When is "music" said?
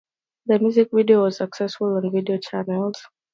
0.57-0.89